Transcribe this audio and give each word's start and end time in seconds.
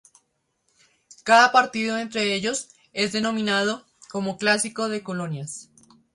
Cada 1.23 1.51
partido 1.51 1.99
entre 1.99 2.33
ellos 2.33 2.69
es 2.91 3.11
denominado 3.11 3.85
como 4.09 4.39
"Clásico 4.39 4.89
de 4.89 5.03
colonias". 5.03 5.69